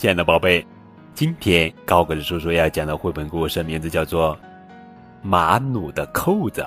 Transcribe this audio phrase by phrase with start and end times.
[0.00, 0.66] 亲爱的宝贝，
[1.12, 4.34] 今天高个子叔叔要讲的绘本故事名字叫做
[5.20, 6.62] 《马努的扣子》，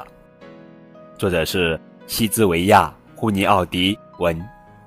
[1.17, 4.39] 作者是西兹维亚·胡尼奥迪文，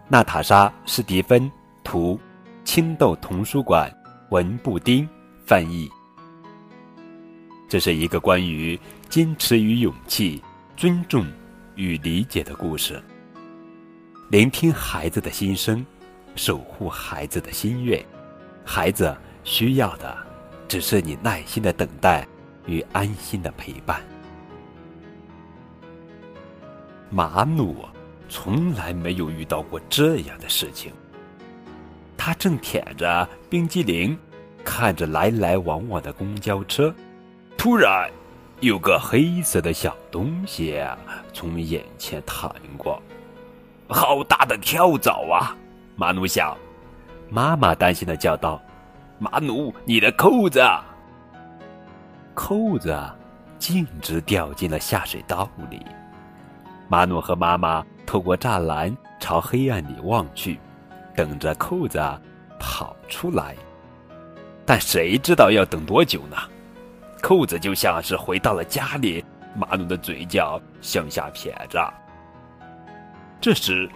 [0.06, 1.50] 娜塔莎·斯蒂芬
[1.82, 2.16] 图，
[2.64, 3.92] 青豆童书馆
[4.30, 5.08] 文布丁
[5.44, 5.90] 翻译。
[7.68, 8.78] 这是一个关于
[9.08, 10.40] 坚持与勇气、
[10.76, 11.26] 尊重
[11.74, 13.02] 与理解的故事。
[14.30, 15.84] 聆听孩子的心声，
[16.36, 18.00] 守护孩子的心愿。
[18.68, 20.14] 孩子需要的，
[20.66, 22.26] 只是你耐心的等待
[22.66, 24.02] 与安心的陪伴。
[27.08, 27.84] 马努
[28.28, 30.92] 从来没有遇到过这样的事情。
[32.18, 34.18] 他正舔着冰激凌，
[34.64, 36.92] 看着来来往往的公交车，
[37.56, 38.10] 突然，
[38.58, 40.76] 有个黑色的小东西
[41.32, 43.00] 从眼前弹过。
[43.88, 45.56] 好大的跳蚤啊！
[45.94, 46.56] 马努想。
[47.28, 48.62] 妈妈担心的叫道
[49.18, 50.60] ：“马努，你的扣子！”
[52.34, 52.94] 扣子
[53.58, 55.84] 径直掉进了下水道里。
[56.88, 60.60] 马努和妈妈透过栅栏朝黑暗里望去，
[61.14, 61.98] 等着扣子
[62.60, 63.56] 跑出来。
[64.64, 66.36] 但谁知道要等多久呢？
[67.22, 69.24] 扣子就像是回到了家里，
[69.56, 71.92] 马努的嘴角向下撇着。
[73.40, 73.88] 这时，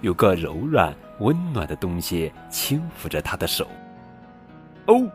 [0.00, 3.66] 有个柔软、温暖的东西轻抚着他的手。
[4.86, 5.06] 哦，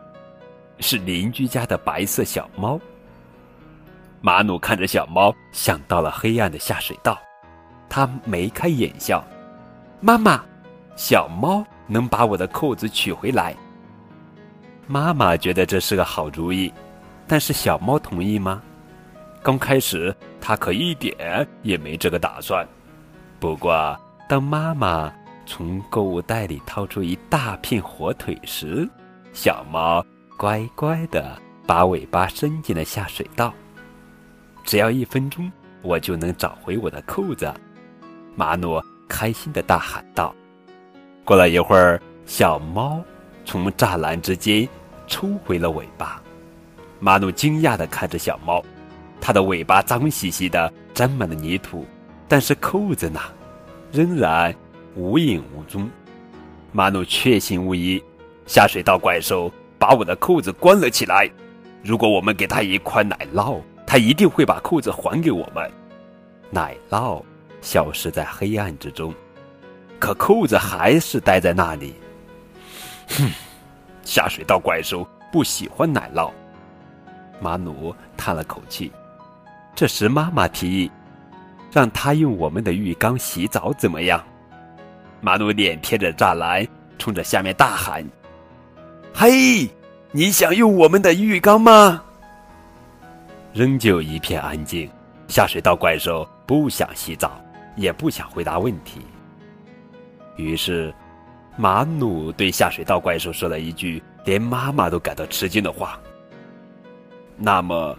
[0.80, 2.80] 是邻居家的白色小猫。
[4.20, 7.18] 马努看着小猫，想到了黑暗的下水道，
[7.88, 9.24] 他眉开眼笑
[10.00, 10.44] ：“妈妈，
[10.94, 13.54] 小猫能把我的扣子取回来。”
[14.86, 16.72] 妈妈觉得这是个好主意，
[17.26, 18.62] 但是小猫同意吗？
[19.42, 22.66] 刚开始，它可一点也没这个打算。
[23.40, 23.98] 不过，
[24.28, 25.12] 当妈妈
[25.46, 28.88] 从购物袋里掏出一大片火腿时，
[29.32, 30.04] 小猫
[30.36, 33.52] 乖乖的把尾巴伸进了下水道。
[34.64, 35.50] 只要一分钟，
[35.82, 37.52] 我就能找回我的扣子。
[38.36, 40.34] 马努开心的大喊道。
[41.24, 43.02] 过了一会儿，小猫
[43.44, 44.68] 从栅栏之间
[45.06, 46.22] 抽回了尾巴。
[47.00, 48.62] 马努惊讶的看着小猫，
[49.20, 51.86] 它的尾巴脏兮兮的，沾满了泥土。
[52.28, 53.20] 但是扣子呢，
[53.90, 54.54] 仍然
[54.94, 55.88] 无影无踪。
[56.70, 58.02] 马努确信无疑，
[58.46, 61.30] 下水道怪兽把我的扣子关了起来。
[61.82, 65.70] 如果我们给他一块奶酪，他一定会把扣子还给我们。
[66.50, 67.22] 奶酪
[67.60, 69.14] 消失在黑暗之中，
[69.98, 71.94] 可扣子还是待在那里。
[73.08, 73.30] 哼，
[74.04, 76.30] 下水道怪兽不喜欢奶酪。
[77.40, 78.92] 马努叹了口气。
[79.74, 80.90] 这时，妈妈提议。
[81.72, 84.22] 让他用我们的浴缸洗澡怎么样？
[85.22, 88.06] 马努脸贴着栅栏，冲着下面大喊
[89.14, 89.68] ：“嘿，
[90.10, 92.02] 你想用我们的浴缸吗？”
[93.52, 94.90] 仍旧一片安静。
[95.28, 97.40] 下水道怪兽不想洗澡，
[97.74, 99.00] 也不想回答问题。
[100.36, 100.92] 于是，
[101.56, 105.98] 马努对下水道怪兽说了一句连妈妈都感到吃惊的话
[107.38, 107.96] ：“那么，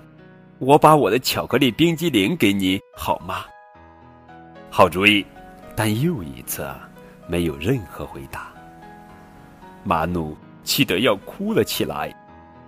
[0.60, 3.46] 我把我的巧克力冰激凌给你好吗？”
[4.70, 5.26] 好主意，
[5.76, 6.68] 但又一次
[7.26, 8.52] 没有任何回答。
[9.84, 12.14] 马努气得要哭了起来，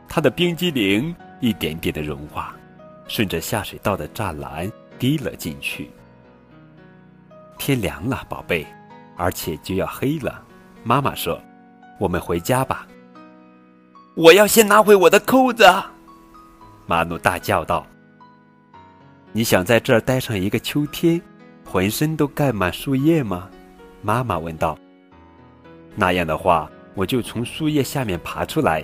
[0.07, 2.55] 他的冰激凌一点点的融化，
[3.07, 5.89] 顺着下水道的栅栏滴了进去。
[7.57, 8.65] 天凉了，宝贝，
[9.15, 10.43] 而且就要黑了。
[10.83, 11.41] 妈妈说
[11.99, 12.87] ：“我们回家吧。”
[14.15, 15.65] 我要先拿回我的扣子！
[16.85, 17.85] 马努大叫道
[19.33, 21.21] ：“你想在这儿待上一个秋天？”
[21.65, 23.49] 浑身都盖满树叶吗？
[24.01, 24.77] 妈妈问道。
[25.95, 28.83] 那样的话，我就从树叶下面爬出来，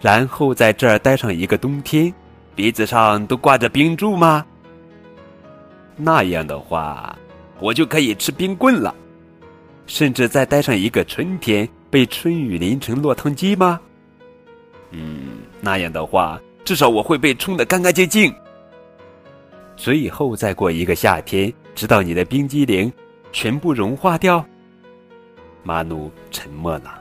[0.00, 2.12] 然后在这儿待上一个冬天，
[2.54, 4.44] 鼻子上都挂着冰柱吗？
[5.96, 7.16] 那样的话，
[7.58, 8.94] 我就可以吃冰棍了，
[9.86, 13.80] 甚至再待上一个春天，被春雨淋成落汤鸡吗？
[14.90, 18.34] 嗯，那样的话，至少我会被冲得干干净净。
[19.76, 22.92] 最后再过一个夏天，直到你的冰激凌
[23.32, 24.44] 全部融化掉。
[25.62, 26.98] 马努沉默了，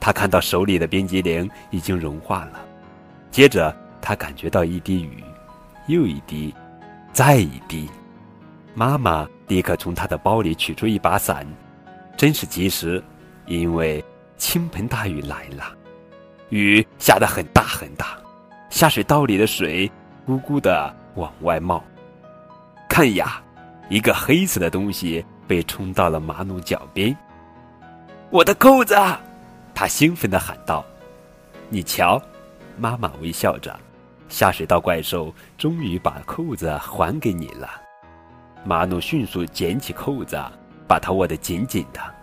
[0.00, 2.60] 他看到手里的冰激凌已经融化了。
[3.30, 5.22] 接着，他感觉到一滴雨，
[5.86, 6.54] 又一滴，
[7.12, 7.88] 再一滴。
[8.74, 11.46] 妈妈立刻从他的包里取出一把伞，
[12.16, 13.02] 真是及时，
[13.46, 14.02] 因为
[14.36, 15.76] 倾盆大雨来了。
[16.48, 18.18] 雨下得很大很大，
[18.70, 19.90] 下水道里的水
[20.26, 20.96] 咕咕的。
[21.16, 21.82] 往外冒，
[22.88, 23.42] 看呀，
[23.88, 27.14] 一个黑色的东西被冲到了马努脚边。
[28.30, 28.96] 我的扣子，
[29.80, 30.84] 他兴奋地喊道
[31.70, 32.20] ：“你瞧！”
[32.76, 33.74] 妈妈微笑着，
[34.28, 37.66] 下水道怪兽终于把扣子还给你了。
[38.62, 40.38] 马努迅速捡起扣子，
[40.86, 42.14] 把它握得紧紧的。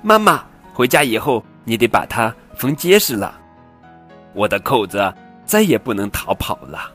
[0.00, 3.36] 妈妈，回家以后你得把它缝结实了，
[4.32, 5.12] 我的扣子
[5.44, 6.88] 再也不能逃跑了。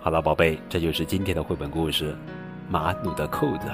[0.00, 2.12] 好了，宝贝，这就是今天的绘本故事
[2.68, 3.68] 《马努的扣子》。